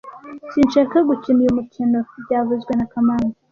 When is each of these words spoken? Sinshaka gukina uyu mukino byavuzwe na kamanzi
Sinshaka 0.51 0.97
gukina 1.09 1.39
uyu 1.43 1.57
mukino 1.59 1.99
byavuzwe 2.23 2.71
na 2.75 2.85
kamanzi 2.91 3.39